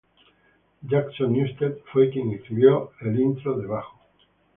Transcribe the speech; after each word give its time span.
Jason 0.83 1.31
Newsted 1.31 1.83
fue 1.93 2.09
quien 2.09 2.31
escribió 2.31 2.91
el 3.01 3.19
intro 3.19 3.55
de 3.59 3.67
bajo. 3.67 3.99